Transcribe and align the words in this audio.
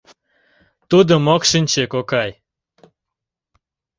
Тудым 0.89 1.23
ок 1.35 1.43
шинче 1.49 1.83
«кокай»... 1.93 2.31